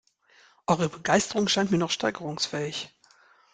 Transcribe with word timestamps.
Eure 0.65 0.89
Begeisterung 0.89 1.47
scheint 1.47 1.69
mir 1.69 1.77
noch 1.77 1.91
steigerungsfähig. 1.91 2.89